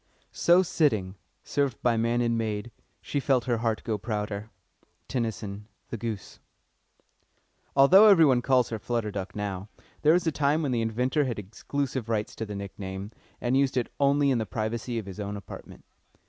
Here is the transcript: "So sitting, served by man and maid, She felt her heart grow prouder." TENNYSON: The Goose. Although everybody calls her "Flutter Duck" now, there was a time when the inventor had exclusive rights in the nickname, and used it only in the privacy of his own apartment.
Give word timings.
"So 0.33 0.63
sitting, 0.63 1.13
served 1.43 1.79
by 1.83 1.95
man 1.95 2.21
and 2.21 2.35
maid, 2.35 2.71
She 3.03 3.19
felt 3.19 3.43
her 3.45 3.57
heart 3.57 3.83
grow 3.83 3.99
prouder." 3.99 4.49
TENNYSON: 5.07 5.67
The 5.91 5.97
Goose. 5.97 6.39
Although 7.75 8.07
everybody 8.07 8.41
calls 8.41 8.69
her 8.69 8.79
"Flutter 8.79 9.11
Duck" 9.11 9.35
now, 9.35 9.69
there 10.01 10.13
was 10.13 10.25
a 10.25 10.31
time 10.31 10.63
when 10.63 10.71
the 10.71 10.81
inventor 10.81 11.25
had 11.25 11.37
exclusive 11.37 12.09
rights 12.09 12.33
in 12.33 12.47
the 12.47 12.55
nickname, 12.55 13.11
and 13.39 13.55
used 13.55 13.77
it 13.77 13.93
only 13.99 14.31
in 14.31 14.39
the 14.39 14.47
privacy 14.47 14.97
of 14.97 15.05
his 15.05 15.19
own 15.19 15.37
apartment. 15.37 15.85